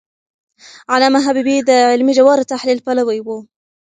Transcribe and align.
علامه 0.93 1.19
حبيبي 1.25 1.57
د 1.69 1.71
علمي 1.91 2.13
ژور 2.17 2.39
تحلیل 2.53 2.79
پلوی 2.85 3.19
و. 3.25 3.27